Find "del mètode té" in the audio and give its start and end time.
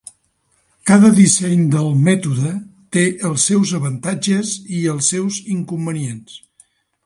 1.75-3.05